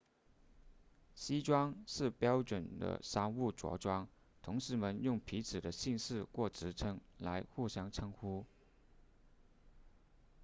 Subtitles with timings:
[1.13, 4.07] 西装是标准的商务着装
[4.41, 8.47] 同事们用彼此的姓氏或职称来互相称呼